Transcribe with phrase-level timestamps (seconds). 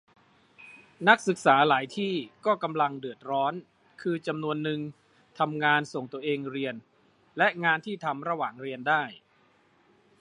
[1.07, 2.13] นักศึกษาหลายที่
[2.45, 3.53] ก็กำลังเดือดร้อน
[4.01, 4.79] คือจำนวนนึง
[5.39, 6.75] ทำงานส่งตัวเองเรียน
[7.37, 9.03] และงานที่ทำระหว่างเรียนได้